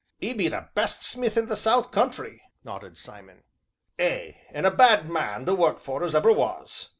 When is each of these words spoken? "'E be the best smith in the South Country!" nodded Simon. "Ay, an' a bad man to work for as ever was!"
"'E 0.19 0.33
be 0.33 0.47
the 0.47 0.67
best 0.73 1.03
smith 1.03 1.37
in 1.37 1.45
the 1.45 1.55
South 1.55 1.91
Country!" 1.91 2.41
nodded 2.63 2.97
Simon. 2.97 3.43
"Ay, 3.99 4.41
an' 4.49 4.65
a 4.65 4.71
bad 4.71 5.07
man 5.07 5.45
to 5.45 5.53
work 5.53 5.79
for 5.79 6.03
as 6.03 6.15
ever 6.15 6.31
was!" 6.33 6.89